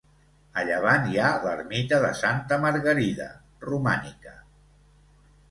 A 0.59 0.61
llevant 0.69 1.03
hi 1.09 1.19
ha 1.19 1.27
l'ermita 1.43 1.99
de 2.05 2.09
Santa 2.21 2.59
Margarida, 2.65 3.29
romànica. 3.69 4.35